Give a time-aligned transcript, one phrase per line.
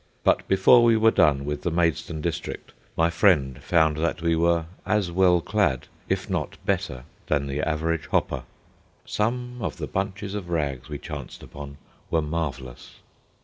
[0.23, 4.65] But before we were done with the Maidstone district my friend found that we were
[4.83, 8.41] as well clad, if not better, than the average hopper.
[9.05, 11.77] Some of the bunches of rags we chanced upon
[12.09, 12.95] were marvellous.